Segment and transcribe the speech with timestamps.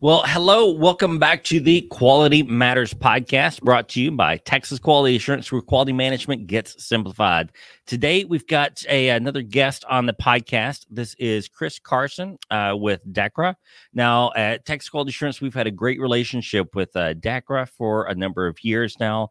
[0.00, 0.70] Well, hello.
[0.70, 5.60] Welcome back to the Quality Matters podcast brought to you by Texas Quality Assurance, where
[5.60, 7.50] quality management gets simplified.
[7.88, 10.84] Today, we've got a, another guest on the podcast.
[10.90, 13.54] This is Chris Carson uh, with DEKRA.
[13.94, 18.14] Now, at Texas Quality Assurance, we've had a great relationship with uh, DEKRA for a
[18.14, 19.30] number of years now.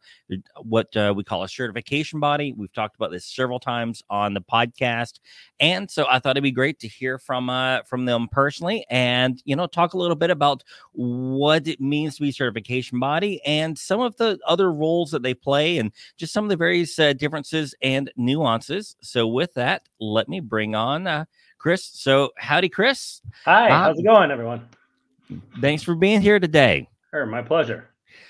[0.63, 2.51] What uh, we call a certification body.
[2.57, 5.19] We've talked about this several times on the podcast,
[5.59, 9.39] and so I thought it'd be great to hear from uh, from them personally, and
[9.45, 13.77] you know, talk a little bit about what it means to be certification body and
[13.77, 17.13] some of the other roles that they play, and just some of the various uh,
[17.13, 18.95] differences and nuances nuances.
[19.01, 21.25] So, with that, let me bring on uh,
[21.57, 21.83] Chris.
[21.85, 23.21] So, howdy, Chris.
[23.45, 24.67] Hi, uh, how's it going, everyone?
[25.59, 26.87] Thanks for being here today.
[27.11, 27.89] Sure, my pleasure.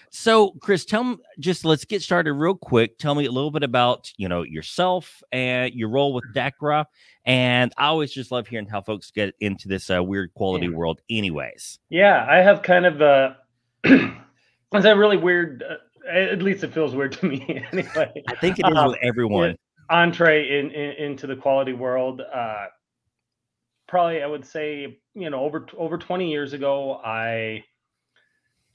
[0.10, 2.98] So, Chris, tell me just let's get started real quick.
[2.98, 6.86] Tell me a little bit about you know yourself and your role with DEKRA.
[7.26, 10.74] And I always just love hearing how folks get into this uh, weird quality yeah.
[10.74, 11.80] world, anyways.
[11.90, 13.38] Yeah, I have kind of a.
[13.84, 15.64] it's a really weird.
[15.64, 15.76] Uh,
[16.10, 18.24] at least it feels weird to me anyway.
[18.30, 19.58] I think it is um, with everyone
[19.90, 22.22] entree in, in, into the quality world.
[22.22, 22.66] Uh,
[23.88, 27.64] probably, I would say, you know, over over 20 years ago, I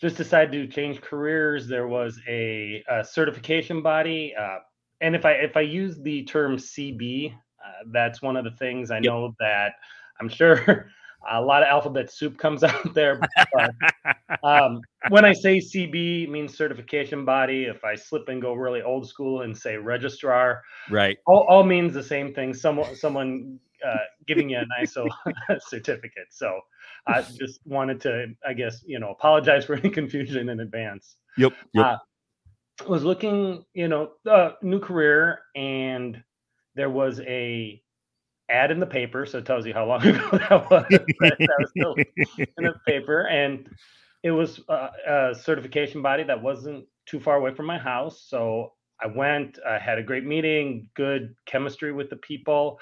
[0.00, 1.68] just decided to change careers.
[1.68, 4.58] There was a, a certification body, uh,
[5.00, 7.36] and if I if I use the term CB, uh,
[7.92, 9.74] that's one of the things I know that
[10.20, 10.90] I'm sure
[11.30, 13.20] a lot of alphabet soup comes out there.
[13.52, 13.74] But,
[14.42, 17.64] um, when I say CB, means certification body.
[17.64, 21.94] If I slip and go really old school and say registrar, right, all, all means
[21.94, 22.54] the same thing.
[22.54, 23.96] Someone, someone uh,
[24.26, 25.08] giving you an ISO
[25.60, 26.28] certificate.
[26.30, 26.60] So
[27.06, 31.16] I just wanted to, I guess, you know, apologize for any confusion in advance.
[31.36, 31.52] Yep.
[31.72, 31.84] yep.
[31.84, 31.96] Uh,
[32.88, 36.22] was looking, you know, uh, new career, and
[36.74, 37.82] there was a
[38.48, 40.86] ad in the paper, so it tells you how long ago that was.
[40.90, 41.96] that was still
[42.58, 43.68] in the paper, and
[44.22, 48.24] it was uh, a certification body that wasn't too far away from my house.
[48.28, 48.72] So
[49.02, 49.58] I went.
[49.66, 52.78] I had a great meeting, good chemistry with the people.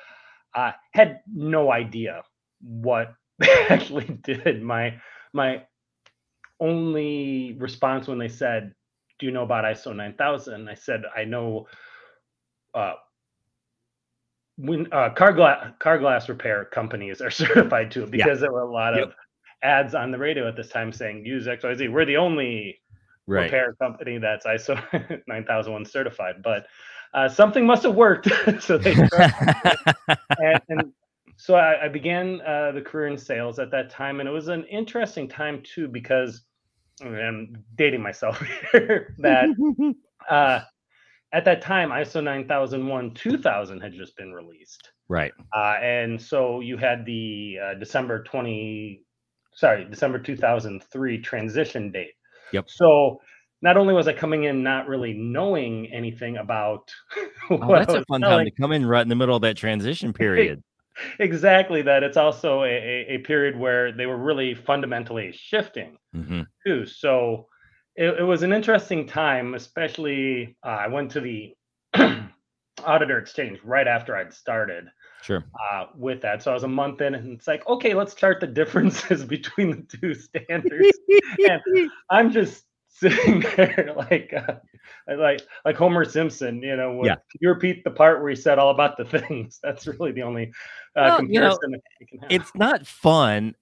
[0.54, 2.22] I had no idea
[2.60, 4.62] what they actually did.
[4.62, 5.00] My
[5.32, 5.62] my
[6.60, 8.74] only response when they said,
[9.18, 11.66] "Do you know about ISO 9000?" I said, "I know."
[12.74, 12.94] Uh,
[14.60, 18.42] when uh, car glass car glass repair companies are certified to it because yeah.
[18.42, 19.08] there were a lot yep.
[19.08, 19.14] of
[19.62, 21.90] ads on the radio at this time saying use XYZ.
[21.90, 22.80] We're the only
[23.26, 23.44] right.
[23.44, 24.76] repair company that's ISO
[25.26, 26.66] 9001 certified, but
[27.14, 28.28] uh, something must have worked.
[28.60, 28.92] so they
[30.38, 30.92] and, and,
[31.36, 34.48] so I, I began uh, the career in sales at that time, and it was
[34.48, 36.42] an interesting time too because
[37.02, 38.42] I'm dating myself
[38.72, 39.48] here that
[40.28, 40.60] uh,
[41.32, 44.90] at that time, ISO 9001 2000 had just been released.
[45.08, 45.32] Right.
[45.56, 49.02] Uh, and so you had the uh, December 20,
[49.54, 52.12] sorry, December 2003 transition date.
[52.52, 52.64] Yep.
[52.68, 53.20] So
[53.62, 56.90] not only was I coming in not really knowing anything about
[57.50, 60.12] oh, that's a fun time to come in right in the middle of that transition
[60.14, 60.62] period.
[61.18, 62.02] exactly that.
[62.02, 66.42] It's also a, a, period where they were really fundamentally shifting mm-hmm.
[66.66, 66.86] too.
[66.86, 67.46] So
[68.00, 71.54] it, it was an interesting time, especially uh, I went to the
[72.84, 74.86] auditor exchange right after I'd started.
[75.22, 75.44] Sure.
[75.70, 78.40] Uh, with that, so I was a month in, and it's like, okay, let's chart
[78.40, 80.98] the differences between the two standards.
[81.46, 84.54] and I'm just sitting there like, uh,
[85.14, 86.62] like, like Homer Simpson.
[86.62, 87.16] You know, yeah.
[87.38, 89.60] you repeat the part where he said all about the things.
[89.62, 90.52] That's really the only
[90.96, 92.32] uh, well, comparison you know, you can have.
[92.32, 93.54] It's not fun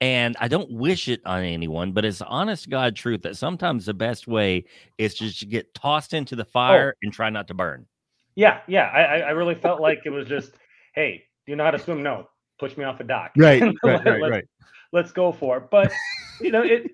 [0.00, 3.94] and I don't wish it on anyone, but it's honest God truth that sometimes the
[3.94, 4.64] best way
[4.98, 6.50] is just to get tossed into the oh.
[6.52, 6.98] fire oh.
[7.02, 7.86] and try not to burn.
[8.34, 8.86] Yeah, yeah.
[8.86, 10.52] I, I really felt like it was just,
[10.94, 12.02] hey, do you know how to swim?
[12.02, 13.32] No, push me off a dock.
[13.36, 14.44] Right, right, right, let's, right.
[14.92, 15.64] Let's go for it.
[15.70, 15.92] But
[16.40, 16.90] you know, it.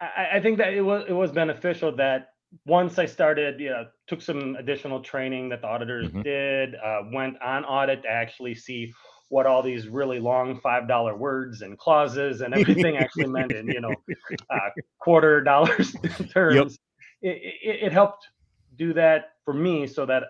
[0.00, 2.30] I, I think that it was it was beneficial that
[2.66, 6.22] once I started, you know, took some additional training that the auditors mm-hmm.
[6.22, 8.92] did, uh, went on audit to actually see
[9.28, 13.70] what all these really long five dollar words and clauses and everything actually meant in
[13.70, 14.02] you know
[14.50, 15.96] uh, quarter dollars
[16.32, 16.78] terms.
[17.22, 17.34] Yep.
[17.34, 18.28] It, it, it helped
[18.76, 20.24] do that for me so that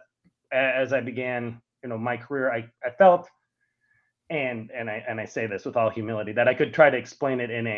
[0.53, 3.29] as I began you know my career, I I felt,
[4.31, 6.97] and and I and I say this with all humility that I could try to
[6.97, 7.71] explain it in a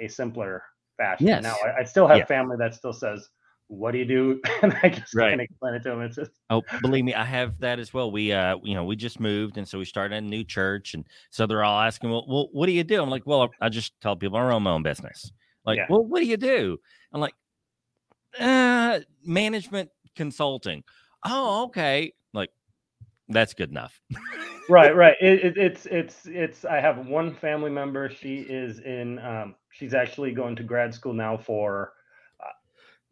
[0.00, 0.62] a, a simpler
[0.98, 1.26] fashion.
[1.26, 1.42] Yes.
[1.42, 2.26] Now I, I still have Yeah.
[2.26, 3.28] family that still says,
[3.68, 5.30] "What do you do?" and I just Right.
[5.30, 6.02] can't explain it to them.
[6.02, 8.10] It's just Oh, believe me, I have that as well.
[8.10, 11.06] We, uh, you know, we just moved, and so we started a new church, and
[11.30, 13.98] so they're all asking, "Well, well what do you do?" I'm like, "Well, I just
[14.02, 15.32] tell people I run my own business."
[15.64, 15.86] Like, Yeah.
[15.88, 16.78] well, what do you do?
[17.12, 17.34] I'm like,
[18.38, 20.84] uh, management consulting.
[21.24, 22.12] Oh, okay.
[22.34, 22.50] Like,
[23.28, 23.98] that's good enough.
[24.68, 29.18] right right it, it, it's it's it's i have one family member she is in
[29.18, 31.92] um, she's actually going to grad school now for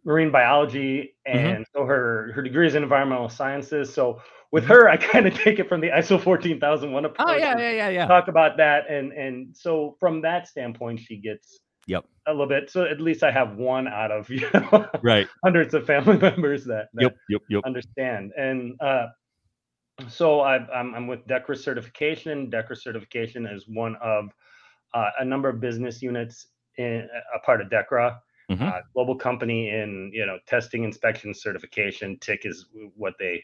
[0.04, 1.56] marine biology Mhm.
[1.56, 4.20] and so her her degree is in environmental sciences so
[4.50, 4.68] with Mhm.
[4.68, 7.88] her i kind of take it from the iso 14001 approach Oh yeah, yeah, yeah,
[7.88, 8.06] yeah.
[8.06, 12.04] talk about that and and so from that standpoint she gets Yep.
[12.26, 15.28] a little bit so at least i have one out of you know Right.
[15.44, 17.16] hundreds of family members that, that Yep.
[17.28, 17.42] Yep.
[17.48, 17.62] Yep.
[17.64, 18.32] understand.
[18.36, 19.06] And uh,
[20.08, 22.50] so I've, I'm, I'm with DEKRA certification.
[22.50, 24.30] DEKRA certification is one of
[24.94, 26.48] uh, a number of business units
[26.78, 28.18] in a part of DEKRA,
[28.52, 28.68] Mhm.
[28.68, 32.18] uh, global company in you know testing, inspection, certification.
[32.18, 32.66] TIC is
[32.96, 33.42] what they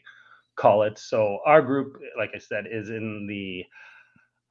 [0.55, 0.97] call it.
[0.99, 3.65] So our group, like I said, is in the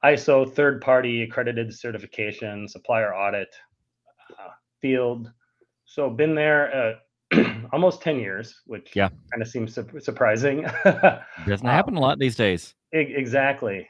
[0.03, 3.49] ISO third party accredited certification supplier audit
[4.39, 4.49] uh,
[4.81, 5.31] field.
[5.85, 6.97] So been there
[7.33, 9.09] uh, almost 10 years, which Yeah.
[9.31, 10.63] kind of seems sup- surprising.
[10.85, 12.75] Doesn't Uh, happen a lot these days.
[12.93, 13.89] E- exactly.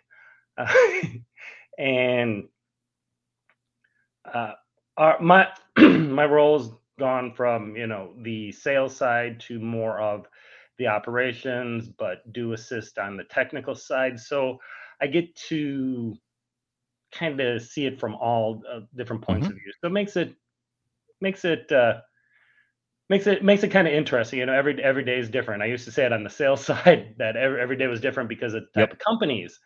[0.57, 0.73] Uh,
[1.77, 2.47] and
[4.33, 4.53] uh,
[4.99, 5.49] our, my
[5.79, 10.27] my role's gone from you know the sales side to more of
[10.79, 14.19] the operations, but do assist on the technical side.
[14.19, 14.59] So
[15.01, 16.15] I get to
[17.13, 19.71] kind of see it from all uh, different points of view.
[19.81, 20.35] So it makes it
[21.21, 22.01] makes it uh,
[23.09, 24.39] makes it makes it kind of interesting.
[24.39, 25.63] You know, every every day is different.
[25.63, 28.29] I used to say it on the sales side that every every day was different
[28.29, 28.93] because of the type Yep.
[28.93, 29.59] of companies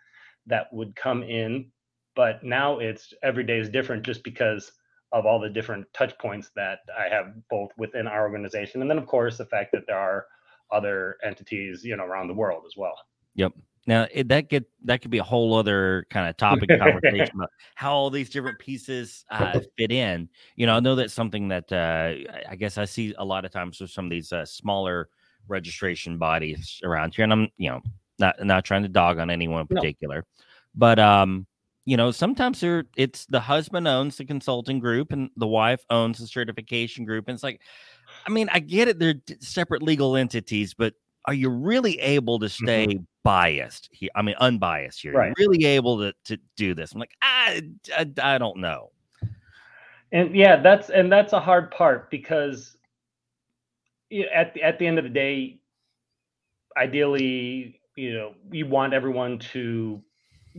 [0.48, 1.72] that would come in.
[2.16, 4.72] But now it's every day is different just because
[5.14, 8.98] of all the different touch points that I have both within our organization and then
[8.98, 10.26] of course the fact that there are
[10.72, 12.96] other entities, you know, around the world as well.
[13.36, 13.54] Yep.
[13.86, 17.50] Now it, that get that could be a whole other kind of topic conversation about
[17.76, 20.30] how all these different pieces uh, fit in.
[20.56, 22.14] You know, I know that's something that uh,
[22.50, 25.10] I- guess I see a lot of times with some of these uh, smaller
[25.48, 27.82] registration bodies around here, and I'm you know
[28.20, 29.82] not not trying to dog on anyone in No.
[29.82, 30.26] particular,
[30.74, 31.46] but um,
[31.86, 36.20] you know sometimes they're it's the husband owns the consulting group and the wife owns
[36.20, 37.62] the certification group, and it's like,
[38.26, 40.94] I mean, I get it, they're separate legal entities, but
[41.26, 42.66] are you really able to mm-hmm.
[42.66, 44.10] stay biased here?
[44.16, 45.14] I mean, unbiased here.
[45.14, 45.34] Right.
[45.38, 46.94] You're really able to, to do this?
[46.94, 47.62] I'm like, ah, I,
[47.98, 48.92] I, I don't know.
[50.12, 52.78] And yeah, that's and that's a hard part because
[54.34, 55.60] at the, at the end of the day,
[56.78, 60.02] ideally, you know, we want everyone to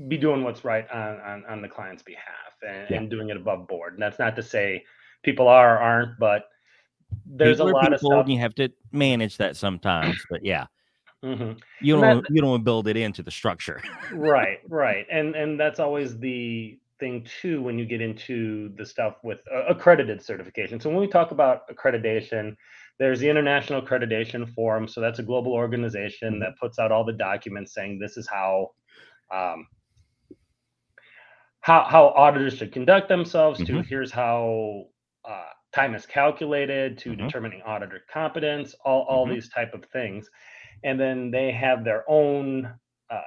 [0.08, 2.96] be doing what's right on on, on the client's behalf and, Yeah.
[2.98, 3.94] and doing it above board.
[3.94, 4.84] And that's not to say
[5.22, 6.44] people are or aren't, but
[7.26, 8.28] there's People a lot of stuff.
[8.28, 10.24] you have to manage that sometimes.
[10.28, 10.66] But yeah,
[11.24, 11.60] Mhm.
[11.80, 13.82] you don't you don't build it into the structure.
[14.12, 19.16] right right and and that's always the thing too when you get into the stuff
[19.24, 22.54] with uh, accredited certification so when we talk about accreditation
[23.00, 26.40] there's the international accreditation forum so that's a global organization Mhm.
[26.40, 28.70] that puts out all the documents saying this is how
[29.32, 29.66] um,
[31.64, 33.86] how how auditors should conduct themselves to Mhm.
[33.88, 34.84] here's how
[35.24, 37.26] uh, time is calculated to Mhm.
[37.26, 39.34] determining auditor competence all all Mhm.
[39.34, 40.30] these type of things
[40.84, 42.66] and then they have their own
[43.10, 43.20] uh,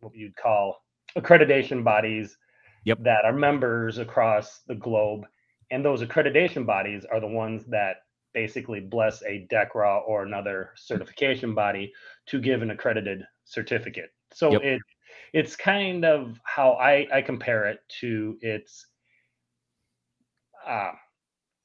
[0.00, 0.84] what you'd call
[1.18, 2.38] accreditation bodies
[2.84, 3.00] Yep.
[3.00, 5.22] that are members across the globe
[5.72, 7.96] and those accreditation bodies are the ones that
[8.32, 11.92] basically bless a DEKRA or another certification body
[12.26, 14.10] to give an accredited certificate.
[14.32, 14.62] So Yep.
[14.62, 14.80] it
[15.36, 18.86] it's kind of how I, I compare it to it's
[20.66, 20.92] uh,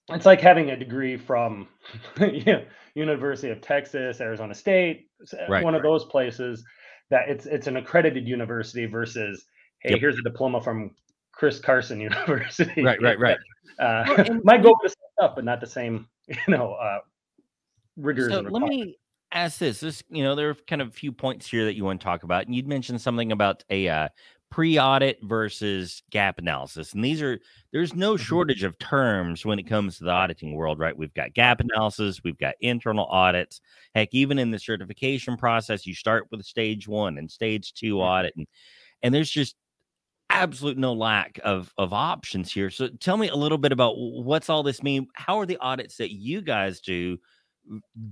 [0.09, 1.69] it's like having a degree from
[2.19, 5.07] you know, University of Texas, Arizona State,
[5.47, 5.87] Right, one of right.
[5.87, 6.65] those places
[7.11, 9.45] that it's it's an accredited university versus
[9.79, 9.99] hey, Yep.
[10.01, 10.91] here's a diploma from
[11.31, 12.83] Chris Carson University.
[12.83, 13.37] Right, right, right.
[13.79, 16.73] Uh, Well, and might go with the same stuff, but not the same, you know,
[16.73, 16.99] uh,
[17.95, 18.33] rigors.
[18.33, 18.97] So let me
[19.31, 19.79] ask this.
[19.79, 22.03] This, you know, there are kind of a few points here that you want to
[22.05, 24.09] talk about, and you'd mentioned something about a uh,
[24.49, 27.39] pre-audit versus gap analysis, and these are
[27.71, 28.17] there's no Mhm.
[28.17, 30.97] shortage of terms when it comes to the auditing world, right?
[30.97, 33.61] We've got gap analysis, we've got internal audits.
[33.95, 38.01] Heck, even in the certification process, you start with stage one and stage two Mhm.
[38.01, 38.47] audit, and
[39.03, 39.55] and there's just
[40.29, 42.69] absolute no lack of of options here.
[42.69, 45.07] So tell me a little bit about what's all this mean?
[45.15, 47.17] How are the audits that you guys do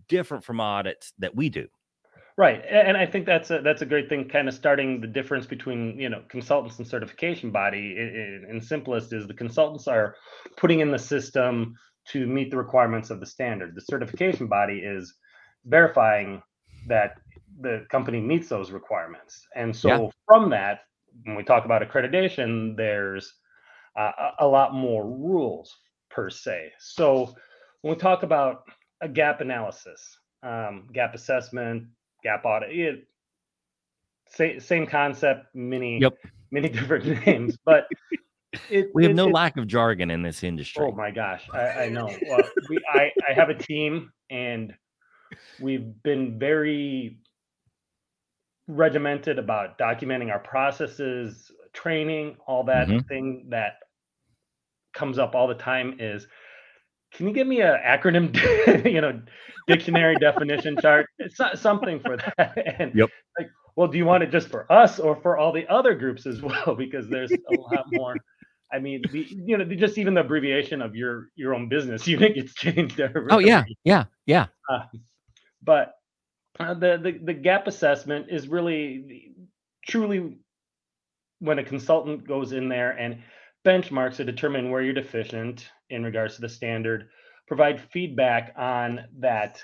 [0.07, 1.67] different from audits that we do?
[2.37, 4.29] Right, and I think that's a that's a great thing.
[4.29, 7.95] Kind of starting the difference between you know consultants and certification body.
[7.97, 10.15] In, in simplest is the consultants are
[10.55, 11.75] putting in the system
[12.11, 13.75] to meet the requirements of the standard.
[13.75, 15.13] The certification body is
[15.65, 16.41] verifying
[16.87, 17.15] that
[17.59, 19.45] the company meets those requirements.
[19.55, 20.09] And so yeah.
[20.25, 20.81] from that,
[21.25, 23.33] when we talk about accreditation, there's
[23.97, 25.75] uh, a lot more rules
[26.09, 26.71] per se.
[26.79, 27.35] So
[27.81, 28.63] when we talk about
[29.01, 31.87] a gap analysis, um, gap assessment,
[32.23, 32.71] gap audit.
[32.71, 33.07] It,
[34.31, 36.13] same same concept, many yep.
[36.51, 37.87] many different names, but
[38.69, 40.85] it, we have it, no it, lack of jargon in this industry.
[40.85, 42.09] Oh my gosh, I, I know.
[42.27, 44.73] Well, we, I I have a team, and
[45.59, 47.19] we've been very
[48.67, 52.99] regimented about documenting our processes, training, all that mm-hmm.
[53.07, 53.73] thing that
[54.93, 56.27] comes up all the time is
[57.13, 58.35] can you give me an acronym,
[58.91, 59.21] you know,
[59.67, 61.07] dictionary definition chart?
[61.17, 62.57] It's not something for that.
[62.79, 63.09] And yep.
[63.37, 66.25] like, well, do you want it just for us or for all the other groups
[66.25, 66.75] as well?
[66.77, 68.15] Because there's a lot more.
[68.71, 72.35] I mean, the, you know, just even the abbreviation of your your own business unit
[72.35, 72.99] gets changed.
[72.99, 74.47] Every, oh yeah, yeah, yeah.
[74.69, 74.81] Uh,
[75.63, 75.93] but
[76.59, 79.31] uh, the, the the gap assessment is really
[79.87, 80.37] truly
[81.39, 83.23] when a consultant goes in there and
[83.65, 87.09] benchmarks to determine where you're deficient in regards to the standard,
[87.47, 89.63] provide feedback on that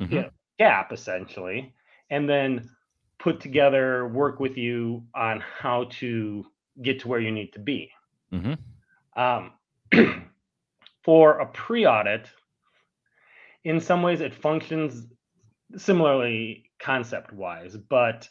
[0.00, 0.12] mm-hmm.
[0.12, 1.74] you know, gap essentially,
[2.10, 2.68] and then
[3.18, 6.44] put together, work with you on how to
[6.82, 7.90] get to where you need to be.
[8.32, 9.20] Mm-hmm.
[9.20, 9.52] Um,
[11.04, 12.28] for a pre audit,
[13.64, 15.06] in some ways it functions
[15.76, 18.28] similarly concept wise, but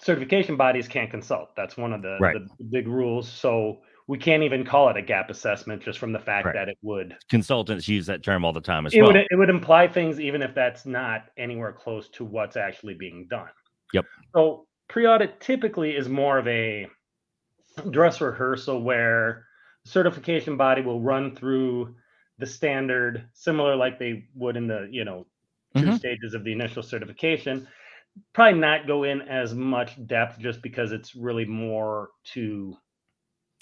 [0.00, 1.54] certification bodies can't consult.
[1.56, 2.36] That's one of the, right.
[2.58, 3.28] the big rules.
[3.30, 3.78] So
[4.08, 6.54] we can't even call it a gap assessment just from the fact right.
[6.54, 9.12] that it would consultants use that term all the time as it well.
[9.12, 13.26] Would, it would imply things even if that's not anywhere close to what's actually being
[13.28, 13.50] done.
[13.92, 14.06] Yep.
[14.34, 16.88] So pre-audit typically is more of a
[17.90, 19.44] dress rehearsal where
[19.84, 21.94] certification body will run through
[22.38, 25.26] the standard similar like they would in the you know
[25.76, 25.96] 2 mm-hmm.
[25.96, 27.68] stages of the initial certification
[28.32, 32.76] probably not go in as much depth just because it's really more to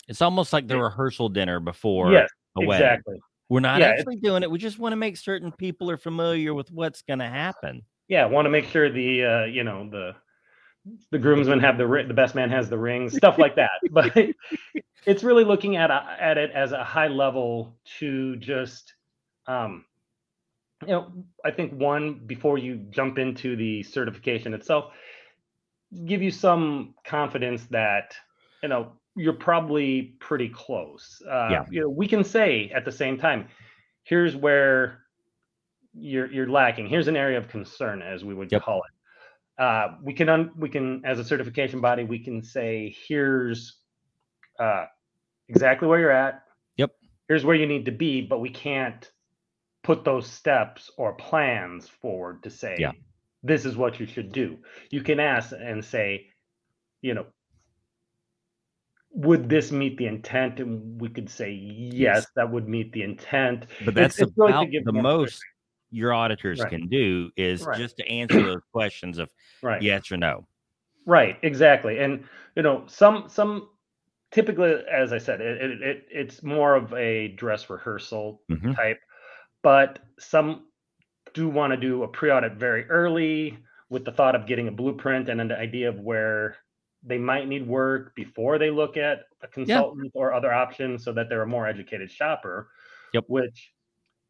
[0.08, 2.86] it's almost like the rehearsal dinner before yes, a wedding.
[2.86, 3.20] Exactly.
[3.48, 4.50] We're not yeah, actually doing it.
[4.50, 7.82] We just want to make certain people are familiar with what's going to happen.
[8.08, 10.14] Yeah, want to make sure the uh, you know the
[11.10, 13.70] the groomsmen have the the best man has the rings, stuff like that.
[13.90, 14.16] but
[15.06, 18.94] it's really looking at a, at it as a high level to just
[19.46, 19.84] um,
[20.82, 21.12] you know,
[21.44, 24.92] I think one before you jump into the certification itself,
[26.04, 28.14] give you some confidence that
[28.62, 31.22] you know you're probably pretty close.
[31.26, 31.64] Uh, yeah.
[31.70, 33.48] You know, we can say at the same time,
[34.04, 35.04] here's where
[35.94, 36.86] you're you're lacking.
[36.88, 38.62] Here's an area of concern, as we would yep.
[38.62, 39.62] call it.
[39.62, 43.78] Uh, we can un, we can as a certification body, we can say here's
[44.60, 44.84] uh,
[45.48, 46.42] exactly where you're at.
[46.76, 46.90] Yep.
[47.28, 49.10] Here's where you need to be, but we can't
[49.86, 52.90] put those steps or plans forward to say yeah.
[53.44, 54.58] this is what you should do.
[54.90, 56.26] You can ask and say,
[57.02, 57.26] you know,
[59.12, 60.58] would this meet the intent?
[60.58, 62.26] And we could say yes, yes.
[62.34, 63.66] that would meet the intent.
[63.84, 65.40] But that's it's, it's about really the most
[65.92, 66.68] your auditors right.
[66.68, 67.78] can do is right.
[67.78, 69.30] just to answer those questions of
[69.62, 69.80] right.
[69.80, 70.48] yes or no.
[71.06, 72.00] Right, exactly.
[72.00, 72.24] And
[72.56, 73.68] you know, some some
[74.32, 78.72] typically, as I said, it, it, it it's more of a dress rehearsal mm-hmm.
[78.72, 78.98] type
[79.66, 80.66] but some
[81.34, 83.58] do want to do a pre-audit very early
[83.90, 86.54] with the thought of getting a blueprint and an idea of where
[87.02, 90.20] they might need work before they look at a consultant yeah.
[90.20, 92.68] or other options so that they're a more educated shopper
[93.12, 93.72] yep which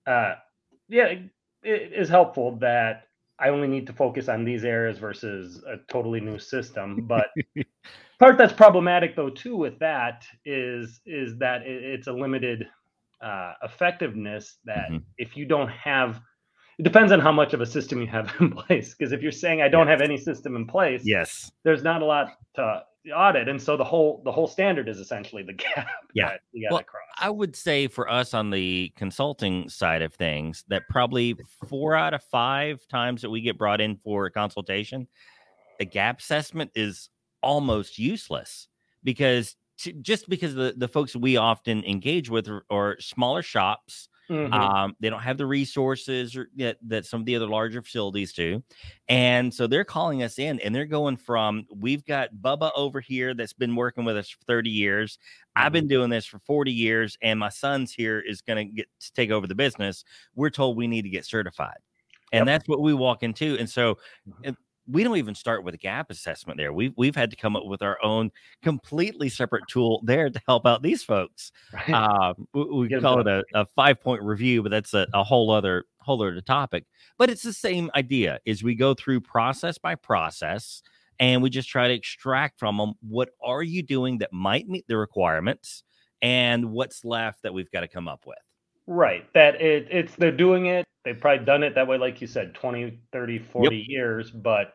[0.06, 0.36] uh
[0.88, 1.30] yeah it,
[1.62, 6.18] it is helpful that i only need to focus on these areas versus a totally
[6.18, 7.26] new system but
[8.18, 12.66] part that's problematic though too with that is is that it, it's a limited
[13.20, 14.98] uh, effectiveness that mm-hmm.
[15.18, 16.20] if you don't have
[16.78, 18.94] it depends on how much of a system you have in place.
[18.94, 20.00] Because if you're saying i don't yes.
[20.00, 21.50] have any system in place yes.
[21.64, 22.82] there's not a lot to
[23.14, 23.48] audit.
[23.48, 26.36] And so the whole the whole standard is essentially the gap yeah.
[26.70, 26.82] well,
[27.18, 31.36] i would say for us on the consulting side of things that probably
[31.68, 35.06] four out of five times that we get brought in for a consultation
[35.78, 37.10] the gap assessment is
[37.42, 38.68] almost useless
[39.04, 44.08] because to, just because the, the folks we often engage with are, are smaller shops.
[44.28, 44.52] Mm-hmm.
[44.52, 48.32] Um, they don't have the resources or, that, that some of the other larger facilities
[48.32, 48.60] do.
[49.08, 53.34] And so they're calling us in and they're going from we've got Bubba over here
[53.34, 55.16] that's been working with us for 30 years.
[55.16, 55.64] Mm-hmm.
[55.66, 58.88] I've been doing this for 40 years, and my son's here is going to get
[59.00, 60.02] to take over the business.
[60.34, 61.76] We're told we need to get certified.
[62.32, 62.46] and Yep.
[62.46, 63.56] that's what we walk into.
[63.60, 64.56] And so, Mhm.
[64.88, 66.72] We don't even start with a gap assessment there.
[66.72, 68.30] We've we've had to come up with our own
[68.62, 71.52] completely separate tool there to help out these folks.
[71.72, 71.90] Right.
[71.90, 75.50] Um, we, we call it a, a five point review, but that's a, a whole
[75.50, 76.84] other whole other topic.
[77.18, 80.82] But it's the same idea: is we go through process by process,
[81.18, 84.86] and we just try to extract from them what are you doing that might meet
[84.88, 85.82] the requirements,
[86.22, 88.38] and what's left that we've got to come up with.
[88.86, 89.26] Right.
[89.34, 90.86] That it, it's they're doing it.
[91.06, 94.74] They've probably done it that way, like you said, 20, 30, 40 years, but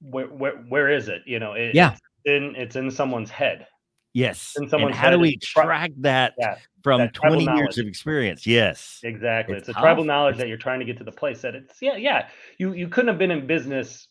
[0.00, 1.20] where, where where is it?
[1.26, 1.92] You know, it, Yeah.
[1.92, 3.66] it's in it's in someone's head.
[4.14, 4.54] Yes.
[4.56, 8.46] In And how do we extract that Yeah, from that tribal 20 years of experience?
[8.46, 9.00] Yes.
[9.02, 9.54] exactly.
[9.58, 11.76] It's It's, a tribal knowledge that you're trying to get to the place that it's
[11.82, 12.28] yeah, yeah.
[12.56, 14.08] You you couldn't have been in business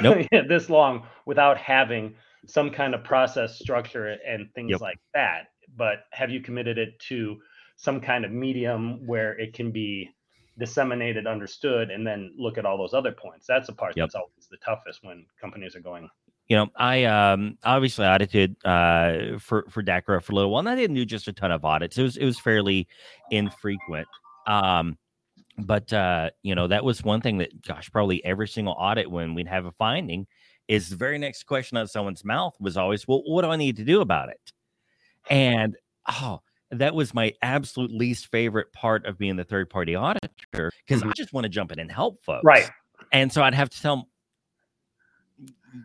[0.00, 0.26] Nope.
[0.48, 2.14] this long without having
[2.46, 4.80] some kind of process structure and things Yep.
[4.80, 5.48] like that.
[5.76, 7.38] But have you committed it to
[7.76, 10.08] some kind of medium where it can be
[10.62, 13.46] disseminated, understood, and then look at all those other points?
[13.48, 14.04] That's the part Yep.
[14.04, 16.08] that's always the toughest when companies are going.
[16.48, 20.68] You know, I um obviously audited uh for for DEKRA for a little while, and
[20.68, 21.98] I didn't do just a ton of audits.
[21.98, 22.86] It was it was fairly
[23.30, 24.06] infrequent.
[24.46, 24.98] Um,
[25.58, 29.34] but uh, you know, that was one thing that gosh, probably every single audit when
[29.34, 30.26] we'd have a finding
[30.68, 33.56] is the very next question out of someone's mouth was always, Well, what do I
[33.56, 34.52] need to do about it?
[35.28, 35.76] And
[36.08, 36.40] oh,
[36.72, 41.10] that was my absolute least favorite part of being the third party auditor because mm-hmm.
[41.10, 42.44] I just want to jump in and help folks.
[42.44, 42.70] Right.
[43.12, 44.06] And so I'd have to tell them,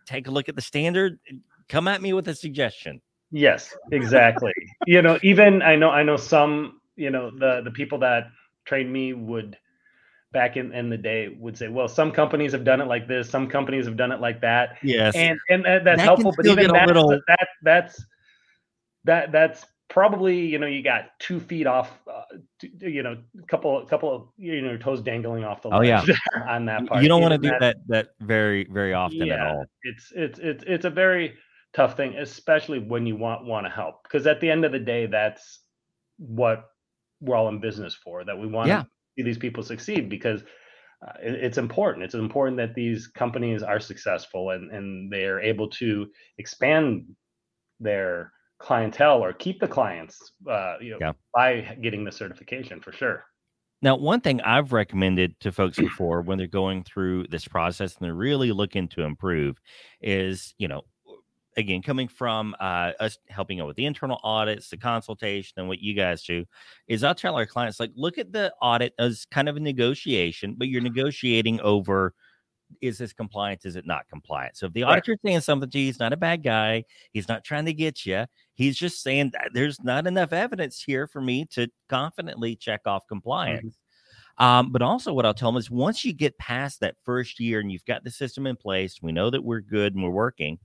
[0.05, 1.19] take a look at the standard,
[1.67, 3.01] come at me with a suggestion.
[3.31, 4.53] Yes, exactly.
[4.85, 8.29] you know, even I know I know some, you know, the the people that
[8.63, 9.57] trained me would
[10.31, 13.29] back in, in the day would say, well, some companies have done it like this,
[13.29, 14.77] some companies have done it like that.
[14.81, 15.13] Yes.
[15.15, 18.05] And and that, that's That helpful, but even that's, little- that that's
[19.03, 22.23] that that's probably you know you got two feet off uh,
[22.59, 25.81] t- you know a couple couple of you know your toes dangling off the Oh,
[25.81, 26.03] yeah.
[26.47, 29.65] on that part you don't want to do that that very, very often at all.
[29.83, 31.35] it's it's it's it's a very
[31.73, 34.03] tough thing, especially when you want want to help.
[34.03, 35.59] Because at the end of the day, that's
[36.17, 36.65] what
[37.21, 38.23] we're all in business for.
[38.23, 38.81] That we want Yeah.
[38.83, 40.41] to see these people succeed because
[41.05, 42.03] uh, it- it's important.
[42.05, 46.07] It's important that these companies are successful and and they are able to
[46.39, 47.05] expand
[47.79, 51.13] their clientele or keep the clients uh, you know, Yeah.
[51.33, 53.25] by getting the certification for sure.
[53.83, 58.05] Now, one thing I've recommended to folks before when they're going through this process and
[58.05, 59.61] they're really looking to improve
[60.01, 60.81] is, you know,
[61.57, 65.79] again, coming from uh, us helping out with the internal audits, the consultation, and what
[65.79, 66.43] you guys do,
[66.87, 70.55] is I'll tell our clients, like, look at the audit as kind of a negotiation,
[70.57, 72.15] but you're negotiating over
[72.81, 73.65] is this compliant?
[73.65, 74.57] Is it not compliant?
[74.57, 75.03] So if the Right.
[75.25, 76.83] saying something to you, he's not a bad guy.
[77.13, 78.25] He's not trying to get you.
[78.53, 83.07] He's just saying that there's not enough evidence here for me to confidently check off
[83.07, 83.77] compliance.
[84.39, 87.59] Um, but also, what I'll tell them is once you get past that first year
[87.59, 90.59] and you've got the system in place, we know that we're good and we're working.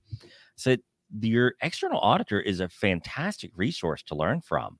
[0.55, 0.75] So
[1.21, 4.77] your external auditor is a fantastic resource to learn from.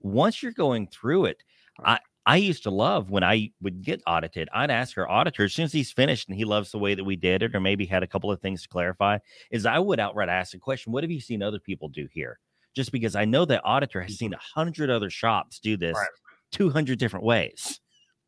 [0.00, 1.42] Once you're going through it,
[1.84, 4.48] I I used to love when I would get audited.
[4.52, 7.04] I'd ask our auditor as soon as he's finished and he loves the way that
[7.04, 9.18] we did it, or maybe had a couple of things to clarify.
[9.52, 12.38] Is I would outright ask the question, "What have you seen other people do here?"
[12.74, 16.08] Just because I know that auditor has seen a hundred other shops do this Right.
[16.50, 17.80] two hundred different ways.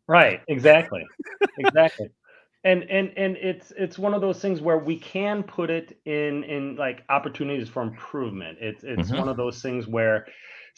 [0.06, 1.04] Right, exactly.
[1.58, 2.08] exactly.
[2.64, 6.44] And and and it's it's one of those things where we can put it in
[6.44, 8.58] in like opportunities for improvement.
[8.60, 9.18] It's it's Mhm.
[9.18, 10.26] one of those things where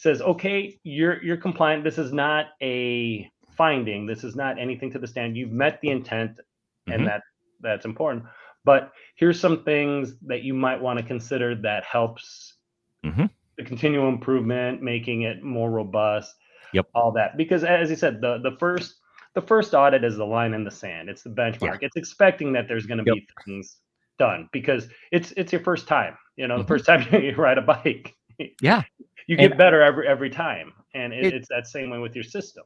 [0.01, 1.85] says, okay, you're you're compliant.
[1.85, 4.07] This is not a finding.
[4.07, 5.37] This is not anything to the stand.
[5.37, 6.41] You've met the intent,
[6.89, 6.95] Mhm.
[6.95, 7.23] and that
[7.61, 8.25] that's important.
[8.65, 12.57] But here's some things that you might want to consider that helps
[13.05, 13.29] Mhm.
[13.59, 16.35] the continual improvement, making it more robust.
[16.73, 16.87] Yep.
[16.95, 18.97] All that because as you said, the the first
[19.35, 21.09] the first audit is the line in the sand.
[21.11, 21.79] It's the benchmark.
[21.83, 23.15] It's expecting that there's going to Yep.
[23.17, 23.81] be things
[24.19, 26.17] done because it's it's your first time.
[26.37, 26.63] You know, Mhm.
[26.63, 28.17] the first time you ride a bike,
[28.63, 28.83] Yeah.
[29.27, 32.15] You And- get better every every time, and it, It- it's that same way with
[32.15, 32.65] your system.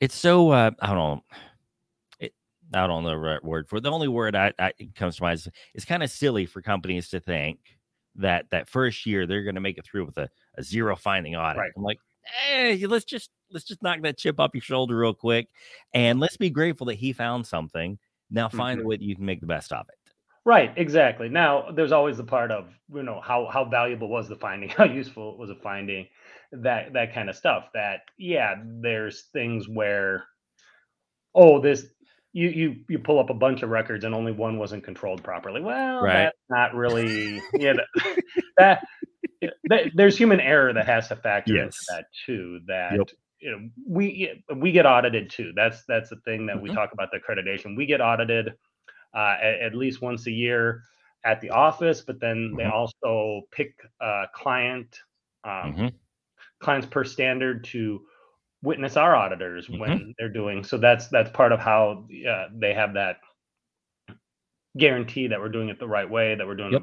[0.00, 1.24] it's so uh, I don't know.
[2.20, 2.34] It,
[2.74, 3.82] I don't know the right word for it.
[3.82, 7.08] The only word I, I comes to mind is it's kind of silly for companies
[7.10, 7.58] to think
[8.16, 11.36] that that first year they're going to make it through with a, a zero finding
[11.36, 11.58] audit.
[11.60, 11.70] Right.
[11.76, 15.48] I'm like, hey, let's just let's just knock that chip off your shoulder real quick,
[15.94, 17.98] and let's be grateful that he found something.
[18.30, 18.84] Now find Mhm.
[18.84, 19.94] a way that you can make the best of it.
[20.46, 21.28] Right, exactly.
[21.28, 24.84] Now, there's always the part of you know how how valuable was the finding, how
[24.84, 26.08] useful was a finding,
[26.52, 27.68] that that kind of stuff.
[27.74, 30.24] That yeah, there's things where,
[31.34, 31.86] oh, this
[32.32, 35.60] you you you pull up a bunch of records and only one wasn't controlled properly.
[35.60, 36.10] Well, Right.
[36.10, 38.82] that's not really yeah that,
[39.42, 42.60] that, that there's human error that has to factor into that too.
[42.68, 43.08] That Yep.
[43.40, 45.52] you know we we get audited too.
[45.56, 46.70] That's that's the thing that we Mhm.
[46.70, 47.76] talk about the accreditation.
[47.76, 48.54] We get audited
[49.16, 50.82] uh, at, at least once a year
[51.24, 52.72] at the office, but then they Mhm.
[52.72, 55.00] also pick a client
[55.44, 55.94] um, Mhm.
[56.60, 58.00] clients per standard to
[58.62, 59.78] witness our auditors Mhm.
[59.78, 60.64] when they're doing.
[60.64, 63.18] So that's that's part of how uh, they have that
[64.78, 66.82] guarantee that we're doing it the right way, that we're doing Yep.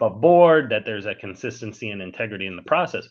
[0.00, 3.08] above board, that there's a consistency and integrity in the process.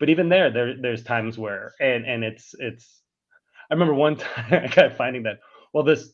[0.00, 3.02] But even there, there there's times where and and it's it's
[3.70, 5.40] I remember one time I kept finding that
[5.72, 6.12] well this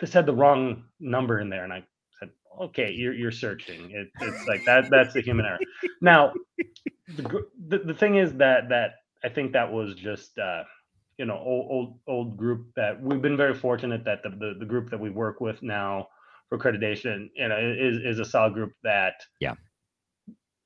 [0.00, 1.84] this had the wrong number in there and I
[2.20, 2.30] said
[2.62, 3.90] okay you're you're searching.
[3.92, 5.60] It, it's like that that's the human error.
[6.00, 6.34] Now
[7.08, 7.24] the,
[7.68, 8.92] the the thing is that that
[9.24, 10.64] I think that was just uh
[11.18, 14.66] you know old old old group that we've been very fortunate that the the, the
[14.66, 16.08] group that we work with now
[16.48, 19.54] for accreditation you know is is a solid group that Yeah.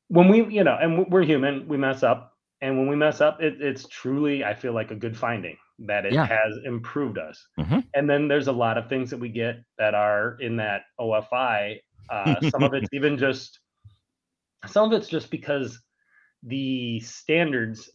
[0.08, 3.42] when we you know and we're human we mess up and when we mess up
[3.42, 6.26] it, it's truly i feel like a good finding that it Yeah.
[6.26, 7.84] has improved us Mhm.
[7.94, 11.80] and then there's a lot of things that we get that are in that ofi
[12.10, 13.60] uh, some of it's even just
[14.66, 15.80] some of it's just because
[16.42, 17.90] the standards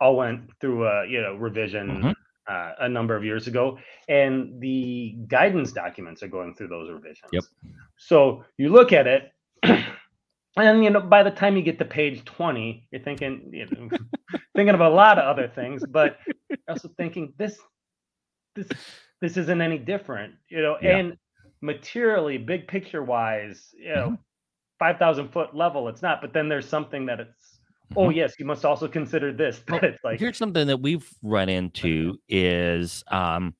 [0.00, 2.14] all went through a you know revision Mhm.
[2.48, 7.30] uh, a number of years ago and the guidance documents are going through those revisions
[7.32, 7.44] Yep.
[7.96, 9.32] so you look at it
[10.56, 13.90] and you know by the time you get to page 20 you're thinking you know,
[14.54, 16.18] thinking of a lot of other things but
[16.68, 17.58] also thinking this
[18.54, 18.68] this
[19.20, 20.96] this isn't any different you know Yeah.
[20.98, 21.16] and
[21.60, 24.18] materially big picture wise you know Mhm.
[24.78, 27.60] 5000 foot level it's not but then there's something that it's
[27.96, 28.16] oh Mhm.
[28.16, 32.18] yes you must also consider this but it's like Here's something that we've run into
[32.28, 33.54] is um,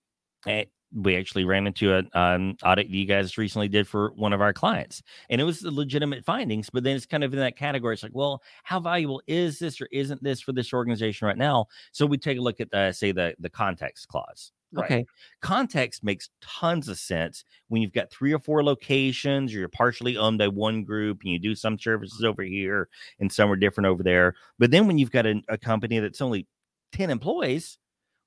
[0.95, 4.53] we actually ran into an um, audit you guys recently did for one of our
[4.53, 6.69] clients, and it was the legitimate findings.
[6.71, 7.95] But then it's kind of in that category.
[7.95, 11.67] It's like, well, how valuable is this or isn't this for this organization right now?
[11.93, 14.53] So we take a look at the say the the context clause.
[14.75, 14.85] Right.
[14.85, 15.07] Okay,
[15.43, 20.17] context makes tons of sense when you've got three or four locations, or you're partially
[20.17, 22.89] owned by one group, and you do some services over here
[23.21, 24.35] and some are different over there.
[24.59, 26.47] But then when you've got a, a company that's only
[26.93, 27.77] 10 employees,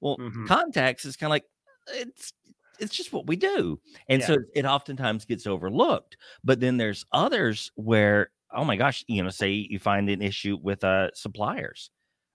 [0.02, 0.46] well, Mhm.
[0.48, 1.46] context is kind of like
[1.88, 2.34] it's
[2.80, 3.80] it's just what we do.
[4.10, 4.28] And Yeah.
[4.28, 6.18] so it oftentimes gets overlooked.
[6.44, 10.58] But then there's others where, oh my gosh, you know, say you find an issue
[10.62, 11.92] with uh suppliers.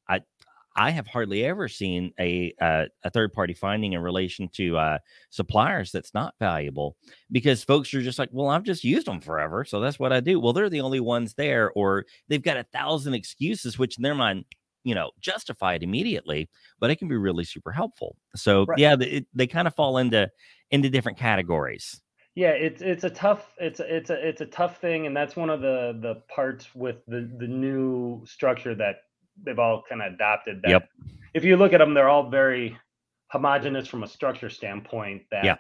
[0.09, 0.20] I
[0.76, 4.98] I have hardly ever seen a uh, a third party finding in relation to uh,
[5.31, 6.96] suppliers that's not valuable
[7.33, 10.20] because folks are just like, well, I've just used them forever, so that's what I
[10.20, 10.38] do.
[10.38, 14.14] Well, they're the only ones there, or they've got a thousand excuses, which in their
[14.14, 14.44] mind,
[14.84, 18.16] you know, justify it immediately, but it can be really super helpful.
[18.36, 18.78] So Right.
[18.78, 20.30] yeah, it, they kind of fall into
[20.70, 22.00] into different categories.
[22.36, 25.34] yeah it's it's a tough it's a, it's a it's a tough thing and that's
[25.36, 28.96] one of the the parts with the the new structure that
[29.44, 30.88] they've all kind of adopted that Yep.
[31.34, 32.76] if you look at them they're all very
[33.28, 35.56] homogenous from a structure standpoint that Yeah.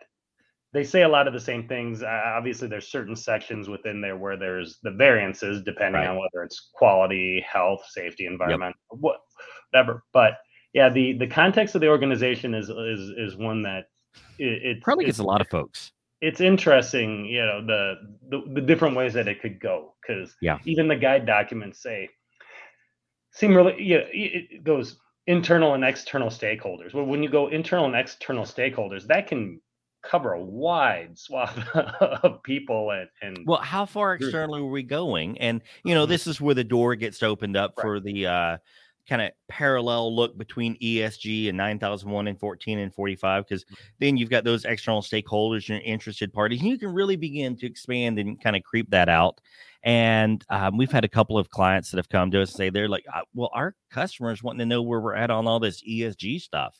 [0.72, 4.16] They say a lot of the same things uh, obviously there's certain sections within there
[4.16, 6.08] where there's the variances depending Right.
[6.08, 9.18] on whether it's quality health safety environment what
[9.72, 10.34] whatever but
[10.72, 13.84] yeah the the context of the organization is is is one that
[14.38, 15.92] it, it Probably gets a lot of folks.
[16.22, 17.94] it's interesting, you know, the
[18.30, 20.58] the, the different ways that it could go because Yeah.
[20.64, 22.08] even the guide documents say
[23.32, 26.94] seem really yeah it it goes internal and external stakeholders.
[26.94, 29.60] Well, when you go internal and external stakeholders, that can
[30.02, 35.38] cover a wide swath of people and and Well, how far externally are we going?
[35.38, 36.08] And you know, Mhm.
[36.08, 37.82] this is where the door gets opened up Right.
[37.82, 38.58] for the uh,
[39.08, 43.64] kind of parallel look between ESG and 9001 and 14 and 45, because
[43.98, 47.66] then you've got those external stakeholders and interested parties, and you can really begin to
[47.66, 49.40] expand and kind of creep that out.
[49.82, 52.70] And um, we've had a couple of clients that have come to us and say
[52.70, 55.82] they're like, uh, well, our customers wanting to know where we're at on all this
[55.82, 56.78] ESG stuff.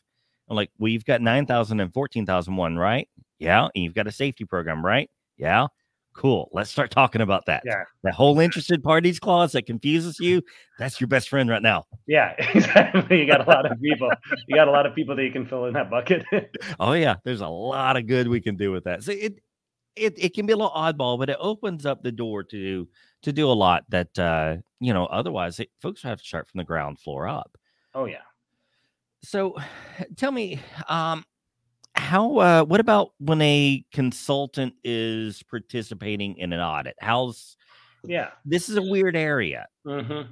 [0.51, 3.09] I'm like, well, you've got 9000 and 14001, right?
[3.39, 3.69] Yeah.
[3.75, 5.09] And you've got a safety program, right?
[5.39, 5.69] Yeah.
[6.13, 6.51] Cool.
[6.53, 7.63] Let's start talking about that.
[7.65, 7.85] Yeah.
[8.03, 10.43] That whole interested parties clause that confuses you,
[10.77, 11.85] that's your best friend right now.
[12.09, 13.21] yeah, exactly.
[13.21, 14.11] You got a lot of people.
[14.49, 16.27] You got a lot of people that you can fill in that bucket.
[16.81, 19.05] Oh yeah, there's a lot of good we can do with that.
[19.05, 19.39] So it
[19.95, 22.89] it it can be a little oddball, but it opens up the door to
[23.23, 26.59] to do a lot that uh you know otherwise it, folks have to start from
[26.59, 27.57] the ground floor up.
[27.95, 28.23] oh yeah.
[29.22, 29.56] So
[30.16, 31.24] tell me, um,
[31.94, 36.94] how uh what about when a consultant is participating in an audit?
[37.00, 37.56] How's
[38.04, 38.30] Yeah.
[38.44, 39.66] this is a weird area.
[39.85, 40.22] hmm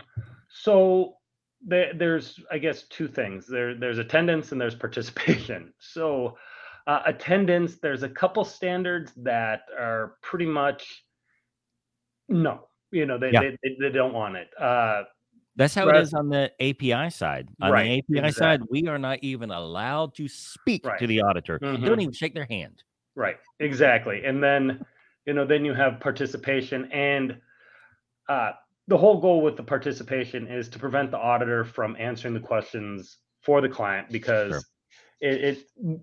[0.51, 1.15] So
[1.61, 3.47] there, there's, I guess, two things.
[3.47, 5.75] There, there's attendance and there's participation.
[5.81, 6.39] So
[6.87, 11.05] uh, attendance, there's a couple standards that are pretty much
[12.29, 12.69] no.
[12.91, 13.41] You know, they Yeah.
[13.41, 14.49] they, they, they don't want it.
[14.59, 15.03] Uh,
[15.59, 17.49] That's how it is on the API side.
[17.61, 18.33] On Right, the API exactly.
[18.33, 20.99] side, we are not even allowed to speak Right.
[21.01, 21.59] to the auditor.
[21.59, 21.85] Mhm.
[21.85, 22.81] Don't even shake their hand.
[23.17, 24.25] Right, exactly.
[24.25, 24.87] And then,
[25.27, 27.41] you know, then you have participation and
[28.29, 28.53] uh,
[28.87, 33.19] the whole goal with the participation is to prevent the auditor from answering the questions
[33.43, 34.61] for the client because Sure.
[35.21, 36.01] it, it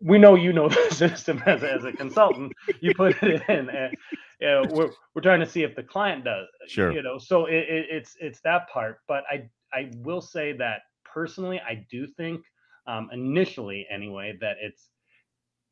[0.00, 2.52] we know you know the system as, a- as a consultant.
[2.80, 3.94] You put it in and
[4.40, 6.46] you know, we're, we're trying to see if the client does.
[6.68, 6.92] Sure.
[6.92, 8.98] You know, so it, it, it's it's that part.
[9.08, 12.42] But I I will say that personally, I do think
[12.86, 14.88] um, initially anyway that it's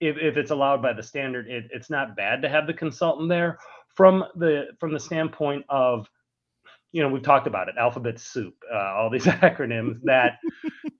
[0.00, 3.29] if, if it's allowed by the standard, it, it's not bad to have the consultant
[3.29, 3.59] there
[3.94, 6.09] from the from the standpoint of
[6.92, 10.38] you know we've talked about it alphabet soup uh, all these acronyms that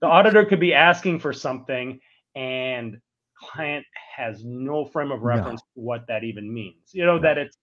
[0.01, 1.99] the auditor could be asking for something
[2.35, 2.97] and
[3.35, 7.57] client has no frame of reference to what that even means you know that it's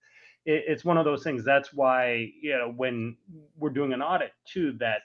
[0.44, 3.16] it, it's one of those things that's why you know when
[3.56, 5.02] we're doing an audit too that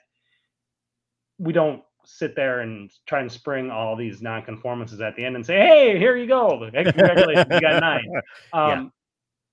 [1.38, 5.44] we don't sit there and try and spring all these non-conformances at the end and
[5.46, 8.04] say hey here you go congratulations you got nine
[8.54, 8.74] Yeah.
[8.74, 8.92] um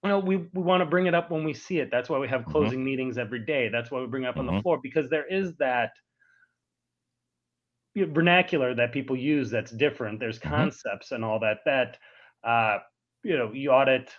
[0.03, 2.17] you know we, we want to bring it up when we see it that's why
[2.19, 2.51] we have Mhm.
[2.51, 4.61] closing meetings every day that's why we bring it up on the Mhm.
[4.61, 5.91] floor because there is that
[7.95, 10.49] vernacular that people use that's different there's Mhm.
[10.49, 11.97] concepts and all that that
[12.43, 12.77] uh
[13.23, 14.11] you know you audit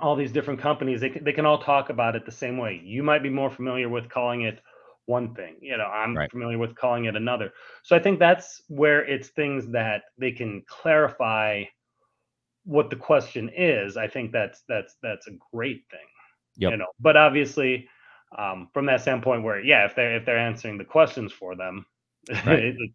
[0.00, 2.80] all these different companies they can, they can all talk about it the same way
[2.84, 4.60] you might be more familiar with calling it
[5.06, 6.30] one thing you know i'm Right.
[6.30, 7.52] familiar with calling it another
[7.82, 11.62] so i think that's where it's things that they can clarify
[12.64, 16.06] what the question is i think that's that's that's a great thing
[16.56, 16.72] Yep.
[16.72, 17.88] you know but obviously
[18.38, 21.86] um, from that standpoint where yeah if they're if they're answering the questions for them
[22.28, 22.58] Right.
[22.64, 22.90] it, it-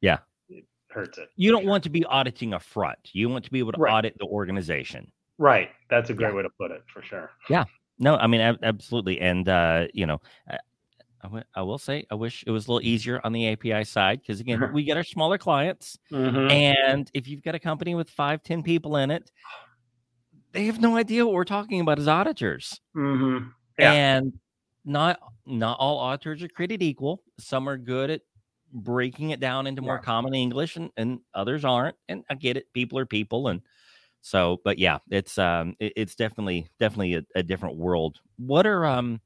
[0.00, 0.18] Yeah.
[0.48, 2.98] it hurts it You don't want to be auditing a front.
[3.12, 3.92] You want to be able to Right.
[3.92, 5.10] audit the organization.
[5.38, 6.34] right that's a great Yeah.
[6.36, 7.64] way to put it for sure Yeah.
[7.98, 10.20] No, I mean ab- absolutely, and uh, you know,
[10.50, 14.20] I, I will say I wish it was a little easier on the API side
[14.20, 16.50] because again, we get our smaller clients, Mhm.
[16.52, 19.30] and if you've got a company with five, ten people in it,
[20.52, 23.50] they have no idea what we're talking about as auditors, Mhm.
[23.78, 23.92] Yeah.
[23.92, 24.32] and
[24.84, 27.22] not not all auditors are created equal.
[27.38, 28.20] Some are good at
[28.72, 30.00] breaking it down into more Yeah.
[30.00, 31.96] common English, and, and others aren't.
[32.08, 33.62] And I get it, people are people, and
[34.22, 38.20] so, but yeah, it's um, it- it's definitely definitely a, a different world.
[38.38, 39.20] What are um,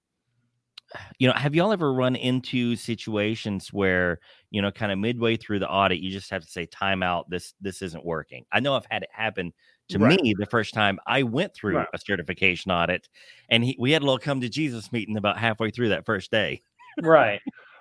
[1.18, 4.18] you know, have y'all ever run into situations where
[4.50, 7.31] you know, kind of midway through the audit, you just have to say, "Time out.
[7.31, 9.53] This this isn't working." I know I've had it happen
[9.88, 10.20] to Right.
[10.20, 11.88] me the first time I went through Right.
[11.94, 13.09] a certification audit,
[13.48, 16.31] and he, we had a little come to Jesus meeting about halfway through that first
[16.33, 16.62] day.
[17.03, 17.40] right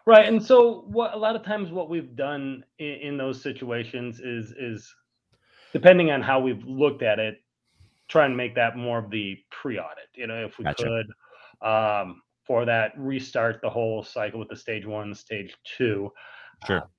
[0.10, 4.19] right and so what a lot of times what we've done in, in those situations
[4.19, 4.93] is is
[5.72, 7.38] depending on how we've looked at it
[8.08, 10.84] try and make that more of the pre-audit you know if we Gotcha.
[10.84, 16.12] could um for that restart the whole cycle with the stage one stage two
[16.65, 16.89] Sure.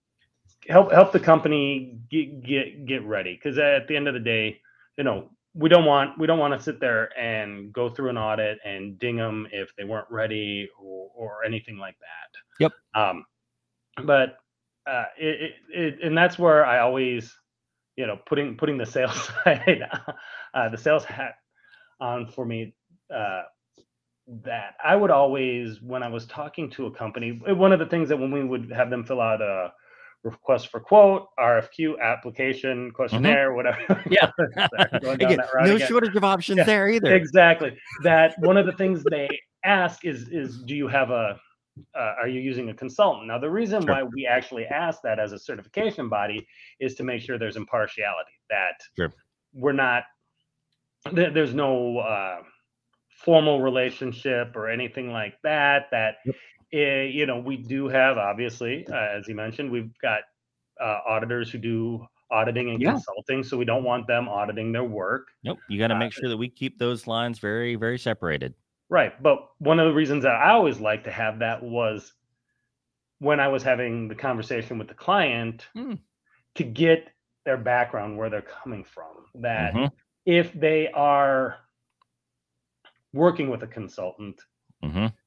[0.69, 4.61] help help the company get get get ready because at the end of the day
[4.97, 8.19] you know we don't want we don't want to sit there and go through an
[8.19, 12.73] audit and ding them if they weren't ready or, or anything like that Yep.
[13.01, 13.25] um
[14.05, 14.39] but
[14.87, 17.35] uh it, it, it and that's where i always
[17.97, 19.85] you know putting putting the sales side
[20.55, 21.35] uh the sales hat
[22.01, 22.75] on for me
[23.15, 23.43] uh
[24.45, 28.09] that i would always when i was talking to a company one of the things
[28.09, 29.73] that when we would have them fill out a
[30.25, 34.13] request for quote rfq application questionnaire whatever Mm-hmm.
[34.19, 34.31] Yeah.
[35.03, 35.89] Sorry, Again, no again.
[35.89, 37.15] shortage of options Yeah, there either.
[37.15, 39.29] exactly that one of the things they
[39.65, 41.39] ask is is do you have a
[41.99, 43.93] uh, are you using a consultant now the reason Sure.
[43.95, 46.47] why we actually ask that as a certification body
[46.81, 49.13] is to make sure there's impartiality that Sure.
[49.55, 50.03] we're not
[51.13, 52.43] there, there's no uh,
[53.25, 56.35] formal relationship or anything like that that Yep.
[56.73, 60.23] Eh, you know we do have obviously uh, as you mentioned we've got
[60.81, 62.85] uh, auditors who do auditing and Yeah.
[62.85, 65.63] consulting so we don't want them auditing their work Nope.
[65.67, 68.55] You got to Uh, make sure that we keep those lines very, very separated.
[68.91, 69.21] Right.
[69.23, 72.13] But one of the reasons that I always like to have that was
[73.19, 75.95] when I was having the conversation with the client Hmm.
[76.57, 77.13] to get
[77.45, 79.27] their background, where they're coming from.
[79.35, 79.91] That Mhm,
[80.27, 81.59] if they are
[83.13, 84.41] working with a consultant,
[84.83, 85.20] mhm.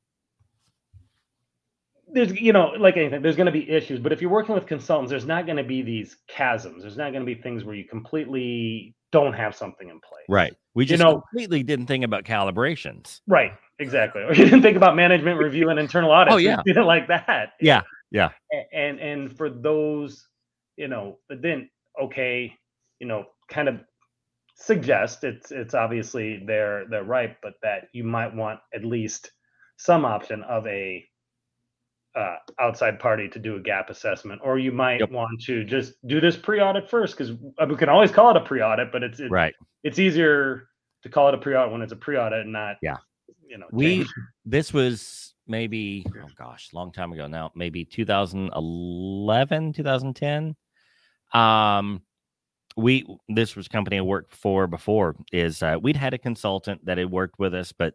[2.14, 4.00] There's, you know, like anything, there's going to be issues.
[4.00, 6.82] But if you're working with consultants, there's not going to be these chasms.
[6.84, 10.26] There's not going to be things where you completely don't have something in place.
[10.30, 10.54] Right.
[10.74, 13.22] We You just know- completely didn't think about calibrations.
[13.28, 13.52] Right.
[13.80, 14.22] Exactly.
[14.24, 16.34] Or you didn't think about management review and internal audit.
[16.34, 16.62] Oh, yeah.
[16.82, 17.54] like that.
[17.60, 18.30] Yeah, yeah.
[18.72, 20.28] And and for those
[20.78, 21.70] you know that didn't
[22.02, 22.54] okay
[23.00, 23.80] you know kind of
[24.56, 29.32] suggest it's it's obviously they're they're right but that you might want at least
[29.78, 31.04] some option of a
[32.16, 35.12] uh, outside party to do a gap assessment, or you might Yep.
[35.12, 37.34] want to just do this pre-audit first, because
[37.68, 39.54] we can always call it a pre-audit, but it's, it's Right.
[39.84, 40.68] it's easier
[41.02, 42.98] to call it a pre-audit when it's a pre-audit and not Yeah.
[43.48, 44.14] you know We change.
[44.46, 50.56] this was maybe oh gosh, long time ago now, maybe 2011, 2010.
[51.34, 52.02] Um
[52.76, 56.84] we this was a company I worked for before is uh, we'd had a consultant
[56.86, 57.94] that had worked with us, but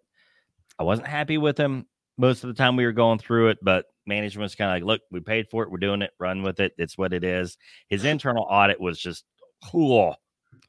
[0.78, 1.87] I wasn't happy with him
[2.18, 4.85] most of the time we were going through it, but management was kind of like,
[4.87, 6.72] look, we paid for it, we're doing it, run with it.
[6.76, 7.57] It's what it is.
[7.88, 9.24] His internal audit was just
[9.72, 10.14] oh,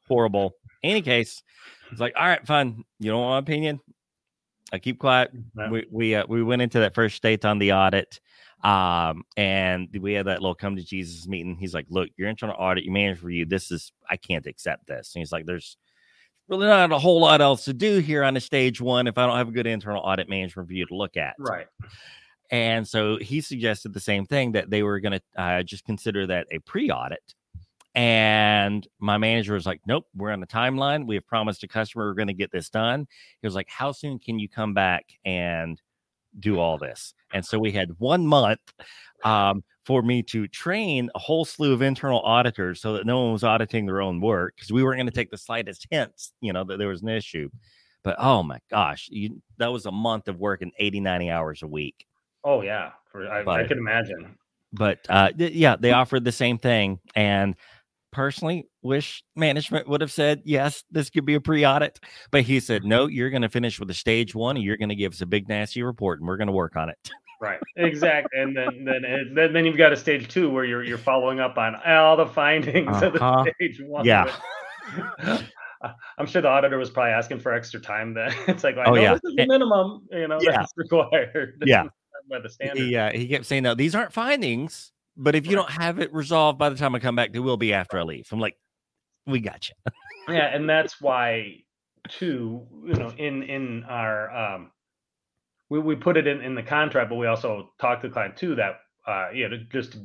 [0.08, 0.54] horrible.
[0.84, 1.44] Any case,
[1.92, 2.84] it's like, all right, fine.
[3.00, 3.80] You don't want my opinion?
[4.72, 5.70] I keep quiet Yeah.
[5.70, 8.20] we we uh, we went into that first state on the audit
[8.64, 12.56] um and we had that little come to jesus meeting he's like look your internal
[12.60, 15.78] audit your manager review this is i can't accept this and he's like there's
[16.50, 19.26] really not a whole lot else to do here on a stage one if i
[19.26, 21.68] don't have a good internal audit management review to look at right.
[22.52, 26.26] and so he suggested the same thing that they were going to uh, just consider
[26.28, 27.36] that a pre-audit
[27.96, 31.08] and my manager was like nope we're on the timeline.
[31.08, 33.08] We have promised a customer we're going to get this done.
[33.42, 35.82] He was like how soon can you come back and
[36.40, 37.14] do all this?
[37.34, 38.62] And so we had one month
[39.24, 43.34] um, for me to train a whole slew of internal auditors so that no one
[43.34, 46.54] was auditing their own work because we weren't going to take the slightest hints you
[46.54, 47.50] know that there was an issue.
[48.04, 51.68] But oh my gosh you, that was a month of working 80 90 hours a
[51.68, 52.06] week.
[52.44, 54.36] Oh yeah, for, I, I can imagine.
[54.74, 57.56] but uh th- yeah they offered the same thing and
[58.12, 62.00] personally wish management would have said yes this could be a pre-audit.
[62.30, 64.90] But he said no you're going to finish with a stage one and you're going
[64.90, 67.10] to give us a big nasty report and we're going to work on it
[67.42, 68.40] Right, exactly.
[68.40, 71.58] and then then then then you've got a stage two where you're you're following up
[71.58, 73.44] on all the findings of Uh-huh.
[73.46, 74.06] the stage one.
[74.06, 74.32] Yeah.
[76.18, 78.14] I'm sure the auditor was probably asking for extra time.
[78.14, 79.14] Then it's like, I Oh, know yeah.
[79.14, 80.52] this is the minimum, you know, Yeah.
[80.52, 81.64] that's required.
[81.66, 81.86] Yeah.
[82.30, 82.78] by the standard.
[82.78, 86.14] he, uh, he kept saying no these aren't findings but if you don't have it
[86.14, 88.56] resolved by the time i come back they will be after i leave i'm like
[89.26, 89.76] we got you
[90.36, 91.56] yeah and that's why
[92.10, 94.72] too you know in in our um
[95.70, 98.36] we, we put it in in the contract but we also talked to the client
[98.36, 100.00] too that uh you know to just to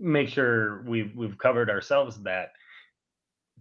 [0.00, 2.48] make sure we've we've covered ourselves that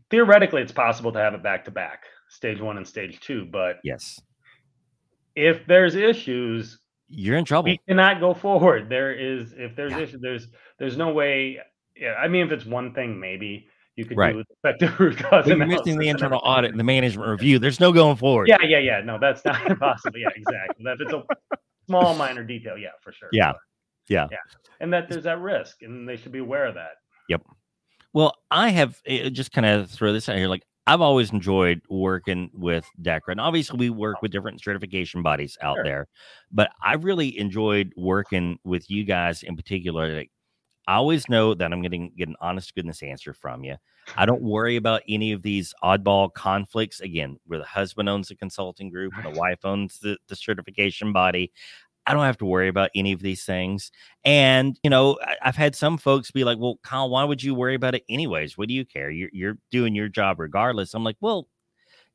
[0.10, 3.78] theoretically it's possible to have it back to back stage one and stage two but
[3.84, 4.20] yes.
[5.36, 7.70] if there's issues you're in trouble.
[7.70, 8.90] we cannot go forward.
[8.90, 10.00] There is if there's Yeah.
[10.00, 10.48] issues there's
[10.80, 11.60] there's no way
[11.96, 14.34] yeah i mean if it's one thing maybe you could Right.
[14.34, 17.80] do effective root cause you're analysis missing the internal audit and the management review there's
[17.80, 19.02] no going forward Yeah, yeah, yeah.
[19.02, 20.18] No, that's not possible.
[20.20, 20.84] Yeah, exactly.
[20.84, 21.24] That it's a
[21.88, 22.78] small minor detail.
[22.78, 23.30] Yeah, for sure.
[23.32, 23.52] Yeah.
[23.54, 23.62] But-
[24.10, 24.28] Yeah.
[24.32, 24.38] Yeah.
[24.80, 26.92] And that there's that risk, and they should be aware of that.
[27.30, 27.44] Yep.
[28.14, 30.48] Well, I have uh, just kind of throw this out here.
[30.50, 35.58] Like I've always enjoyed working with DEKRA, and obviously we work with different certification bodies
[35.62, 35.84] out Sure.
[35.86, 36.08] there.
[36.52, 40.14] But I really enjoyed working with you guys in particular.
[40.18, 40.32] Like
[40.88, 43.76] I always know that I'm going to get an honest goodness answer from you.
[44.18, 47.00] I don't worry about any of these oddball conflicts.
[47.00, 51.14] Again, where the husband owns the consulting group and the wife owns the, the certification
[51.14, 51.52] body.
[52.06, 53.92] I don't have to worry about any of these things.
[54.26, 57.56] And you know, I, I've had some folks be like, "Well, Kyle, why would you
[57.56, 58.58] worry about it anyways?
[58.58, 59.10] What do you care?
[59.10, 61.48] You're you're doing your job regardless." I'm like, "Well,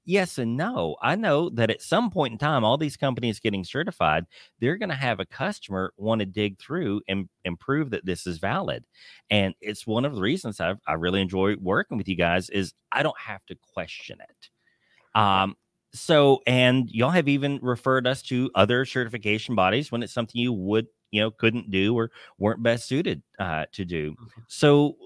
[0.09, 0.97] yes and no.
[1.03, 4.25] I know that at some point in time, all these companies getting certified,
[4.59, 8.27] they're going to have a customer want to dig through and, and prove that this
[8.27, 8.85] is valid.
[9.31, 12.73] And it's one of the reasons I I really enjoy working with you guys is
[12.90, 15.18] I don't have to question it.
[15.18, 15.57] Um,
[15.92, 20.53] so and y'all have even referred us to other certification bodies when it's something you
[20.53, 24.14] would you know couldn't do or weren't best suited uh, to do
[24.49, 24.97] so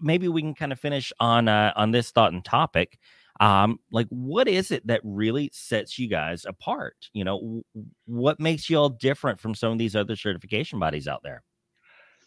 [0.00, 3.00] maybe we can kind of finish on uh, on this thought and topic
[3.40, 7.62] um like what is it that really sets you guys apart you know w-
[8.06, 11.42] what makes you all different from some of these other certification bodies out there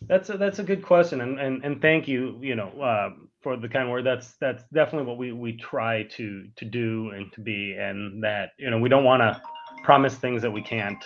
[0.07, 3.55] That's a that's a good question, and and and thank you, you know, uh, for
[3.55, 4.03] the kind word.
[4.03, 8.49] That's that's definitely what we we try to to do and to be, and that
[8.57, 9.39] you know we don't want to
[9.83, 11.03] promise things that we can't.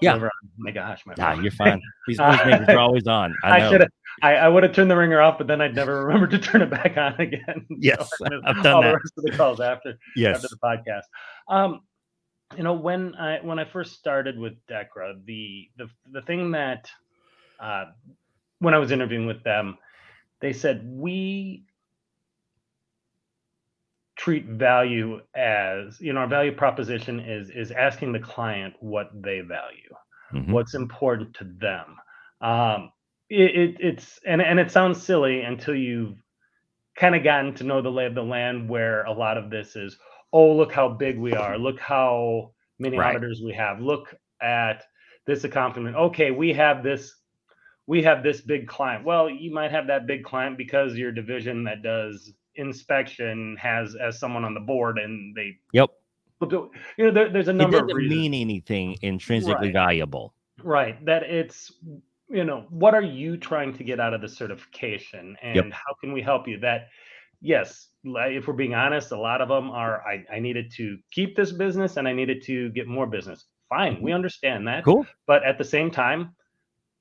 [0.00, 0.16] Yeah.
[0.16, 1.42] Oh my gosh, my ah phone.
[1.42, 3.90] you're fine these noisemakers are always on i I, should have.
[4.22, 6.62] I, I would have turned the ringer off, but then I'd never remember to turn
[6.62, 7.66] it back on again.
[7.78, 8.88] Yes, missed I've done all that.
[8.88, 11.02] the rest of the calls after yes after the podcast.
[11.48, 11.80] Um,
[12.56, 16.90] you know, when I when I first started with DEKRA, the the the thing that
[17.58, 17.86] uh,
[18.58, 19.78] when I was interviewing with them,
[20.40, 21.64] they said we
[24.16, 29.40] treat value as you know our value proposition is is asking the client what they
[29.40, 29.94] value
[30.34, 30.52] Mhm.
[30.52, 31.96] what's important to them.
[32.40, 32.92] Um,
[33.30, 36.22] it, it, it's and and it sounds silly until you've
[36.96, 39.76] kind of gotten to know the lay of the land, where a lot of this
[39.76, 39.98] is,
[40.32, 43.02] oh, look how big we are, look how many Right.
[43.02, 44.84] auditors we have, look at
[45.26, 45.96] this accomplishment.
[45.96, 47.14] Okay, we have this
[47.86, 49.04] we have this big client.
[49.04, 54.18] Well, you might have that big client because your division that does inspection has as
[54.20, 55.90] someone on the board and they yep
[56.42, 56.70] you
[57.06, 59.70] know there, there's a number it doesn't mean anything intrinsically Right.
[59.70, 61.72] valuable right that it's
[62.30, 65.72] you know what are you trying to get out of the certification and Yep.
[65.72, 66.88] how can we help you that
[67.40, 71.36] yes if we're being honest a lot of them are I, I needed to keep
[71.36, 75.42] this business and i needed to get more business fine we understand that cool but
[75.44, 76.34] at the same time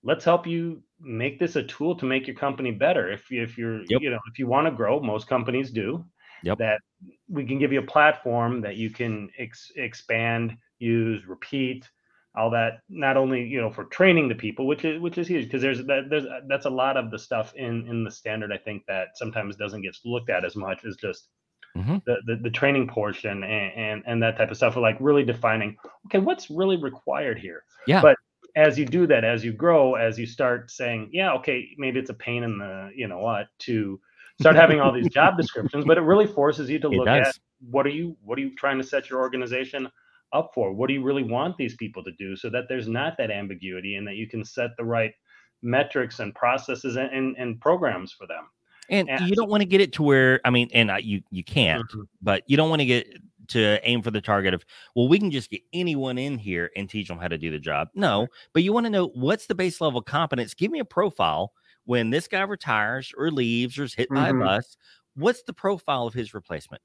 [0.04, 3.58] let's help you make this a tool to make your company better if, you- if
[3.58, 4.02] you're Yep.
[4.02, 6.04] you know if you want to grow most companies do
[6.44, 6.58] Yep.
[6.58, 6.80] that
[7.28, 11.90] we can give you a platform that you can ex- expand use repeat
[12.36, 15.46] all that not only you know for training the people which is which is huge
[15.46, 18.58] because there's that there's that's a lot of the stuff in in the standard i
[18.58, 21.30] think that sometimes doesn't get looked at as much as just
[21.78, 22.02] Mhm.
[22.06, 25.78] the, the the training portion and, and and that type of stuff like really defining
[26.08, 28.02] okay what's really required here Yeah.
[28.02, 28.16] but
[28.56, 32.10] as you do that as you grow as you start saying yeah okay maybe it's
[32.10, 34.00] a pain in the you know what to
[34.42, 37.36] start having all these job descriptions but it really forces you to It look at
[37.70, 39.88] what are you what are you trying to set your organization
[40.34, 40.74] up for?
[40.74, 43.96] What do you really want these people to do so that there's not that ambiguity
[43.96, 45.14] and that you can set the right
[45.62, 48.50] metrics and processes and, and, and programs for them?
[48.90, 51.22] And Yeah, you don't want to get it to where i mean and I, you
[51.30, 52.10] you can't Mhm.
[52.22, 53.08] but you don't want to get
[53.50, 54.64] to aim for the target of
[54.96, 57.60] well we can just get anyone in here and teach them how to do the
[57.60, 57.90] job.
[57.94, 60.54] No but you want to know what's the base level competence?
[60.54, 61.54] Give me a profile
[61.86, 64.42] when this guy retires or leaves or is hit by a Mhm.
[64.44, 64.78] bus.
[65.16, 66.82] What's the profile of his replacement?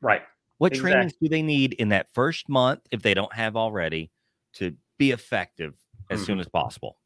[0.00, 0.22] Right
[0.62, 0.88] what Exactly.
[0.92, 4.12] trainings do they need in that first month if they don't have already
[4.54, 5.74] to be effective
[6.08, 6.24] as Mm-hmm.
[6.24, 6.98] soon as possible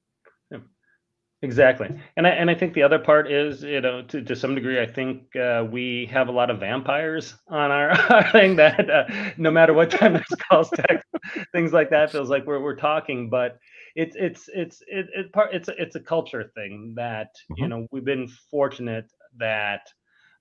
[1.43, 4.55] Exactly, and I and I think the other part is you know to, to some
[4.55, 8.91] degree I think uh, we have a lot of vampires on our, our thing that
[8.91, 9.05] uh,
[9.37, 11.07] no matter what time this calls text
[11.53, 13.59] things like that feels like we're we're talking, but
[13.95, 17.71] it's it's it's it, it part it's a, it's a culture thing that you Mhm.
[17.71, 19.87] know we've been fortunate that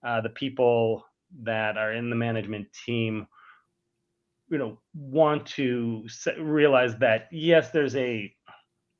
[0.07, 1.05] uh, the people
[1.43, 3.27] that are in the management team
[4.49, 6.07] you know want to
[6.39, 8.31] realize that yes there's a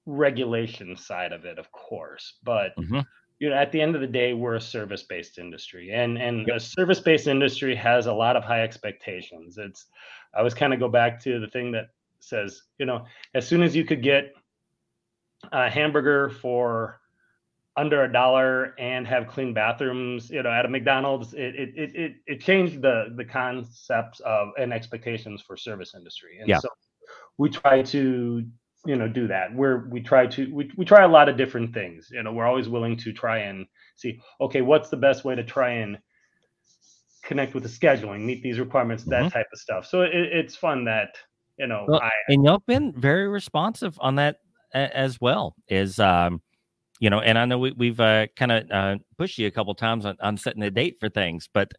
[0.05, 3.05] regulation side of it of course but Mhm.
[3.39, 6.49] you know at the end of the day we're a service based industry and and
[6.49, 9.87] a service based industry has a lot of high expectations it's
[10.33, 13.61] i always kind of go back to the thing that says you know as soon
[13.61, 14.33] as you could get
[15.51, 16.99] a hamburger for
[17.77, 21.95] under a dollar and have clean bathrooms you know at a mcdonald's it it it,
[21.95, 26.59] it, it changed the the concepts of and expectations for service industry and Yeah.
[26.59, 26.69] so
[27.37, 28.45] we try to
[28.85, 31.73] you know do that we're we try to we, we try a lot of different
[31.73, 33.65] things you know we're always willing to try and
[33.97, 35.97] see okay what's the best way to try and
[37.23, 39.33] connect with the scheduling meet these requirements that Mhm.
[39.33, 41.09] type of stuff so it, it's fun that
[41.57, 44.37] you know Well, i and y'all been very responsive on that
[44.73, 46.41] as well is um
[46.99, 49.73] you know and i know we, we've uh, kind of uh, pushed you a couple
[49.75, 51.71] times on, on setting a date for things but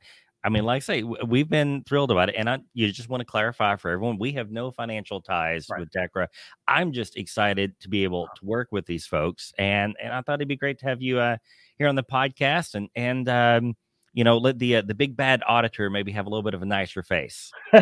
[0.45, 3.09] i mean like i say w- we've been thrilled about it and i you just
[3.09, 5.81] want to clarify for everyone we have no financial ties Right.
[5.81, 6.27] with DEKRA.
[6.69, 10.35] I'm just excited to be able to work with these folks and and i thought
[10.35, 11.37] it'd be great to have you uh
[11.79, 13.75] here on the podcast and and um
[14.13, 16.63] you know let the uh, the big bad auditor maybe have a little bit of
[16.63, 17.51] a nicer face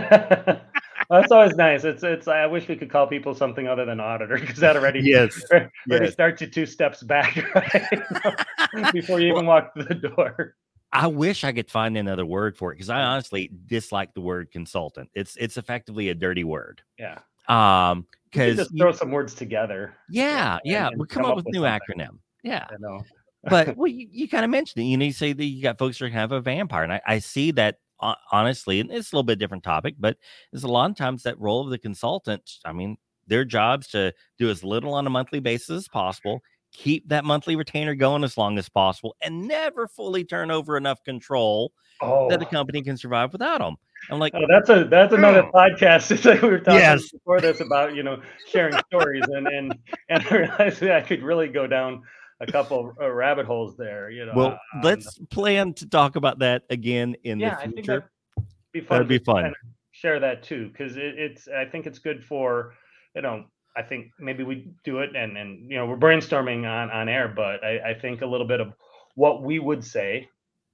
[1.10, 1.84] That's always nice.
[1.84, 2.28] It's it's.
[2.28, 5.70] I wish we could call people something other than auditor because that already Yes, already
[5.88, 6.12] yes.
[6.12, 8.92] starts you two steps back right?
[8.92, 10.56] before you even walk through the door.
[10.92, 14.50] I wish I could find another word for it because I honestly dislike the word
[14.52, 15.10] consultant.
[15.14, 16.82] It's it's effectively a dirty word.
[16.98, 19.94] Yeah, Um, you because just throw some words together.
[20.08, 21.80] yeah, yeah, we come, up with, new something.
[21.98, 22.18] acronym.
[22.44, 23.02] Yeah, I know.
[23.42, 24.86] but well, you, you kind of mentioned it.
[24.86, 27.18] You know, you say that you got folks that have a vampire, and I, I
[27.18, 30.16] see that honestly, and it's a little bit different topic, but
[30.52, 32.58] there's a lot of times that role of the consultant.
[32.64, 36.42] I mean, their job's to do as little on a monthly basis as possible,
[36.72, 41.02] keep that monthly retainer going as long as possible, and never fully turn over enough
[41.04, 42.50] control Oh, that the oh.
[42.50, 43.76] company can survive without them.
[44.10, 45.50] I'm like, oh, that's a that's another Oh.
[45.52, 46.10] podcast.
[46.10, 47.10] It's like we were talking Yes.
[47.12, 48.20] before this about you know
[48.50, 49.78] sharing stories, and and
[50.08, 52.02] and I realized that I could really go down
[52.48, 54.10] a couple of rabbit holes there.
[54.10, 54.32] You know.
[54.34, 58.10] well, on- let's plan to talk about that again in yeah, the I think future.
[58.36, 58.96] that'd be fun.
[58.96, 59.42] That'd be fun.
[59.44, 59.56] kinda
[59.92, 61.46] Share that too, because it, it's.
[61.48, 62.74] I think it's good for,
[63.14, 63.44] you know.
[63.76, 67.28] I think maybe we do it, and and you know we're brainstorming on on air,
[67.34, 68.72] but I, I think a little bit of
[69.14, 70.28] what we would say.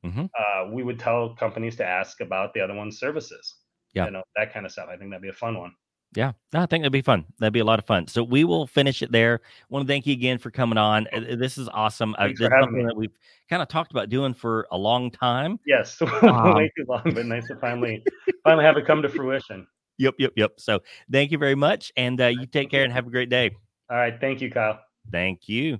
[0.05, 0.31] Mhm.
[0.39, 3.57] Uh, we would tell companies to ask about the other one's services.
[3.93, 4.07] Yeah.
[4.07, 4.89] You know that kind of stuff.
[4.91, 5.73] I think that'd be a fun one.
[6.15, 7.25] Yeah, no, I think that'd be fun.
[7.39, 8.09] That'd be a lot of fun.
[8.09, 9.41] So we will finish it there.
[9.69, 11.07] want to thank you again for coming on.
[11.13, 12.17] Uh, uh, This is awesome.
[12.19, 12.85] Uh, this is something me.
[12.85, 13.17] that we've
[13.49, 15.61] kind of talked about doing for a long time.
[15.67, 18.03] Yes, Um, way too long, but nice to finally
[18.43, 19.67] finally have it come to fruition.
[19.99, 20.53] Yep, yep, yep.
[20.57, 20.81] So
[21.13, 21.93] thank you very much.
[21.95, 23.51] And uh, you take care and have a great day.
[23.91, 24.19] All right.
[24.19, 24.81] Thank you, Kyle.
[25.13, 25.79] Thank you.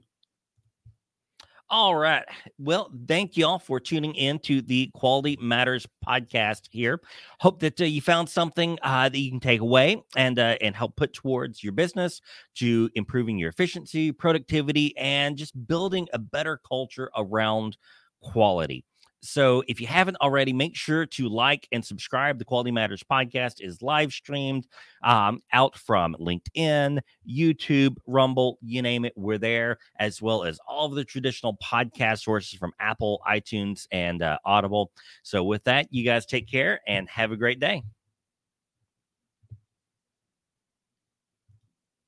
[1.72, 2.24] All right.
[2.58, 7.00] Well, thank you all for tuning in to the Quality Matters podcast here.
[7.38, 10.74] Hope that uh, you found something uh, that you can take away and uh, and
[10.74, 12.20] help put towards your business
[12.56, 17.76] to improving your efficiency, productivity, and just building a better culture around
[18.20, 18.84] quality.
[19.22, 22.38] So if you haven't already, make sure to like and subscribe.
[22.38, 24.66] The Quality Matters podcast is live streamed
[25.04, 29.12] um, out from LinkedIn, YouTube, Rumble, you name it.
[29.16, 34.22] We're there, as well as all of the traditional podcast sources from Apple, iTunes, and
[34.22, 34.90] uh, Audible.
[35.22, 37.82] So with that, you guys take care and have a great day.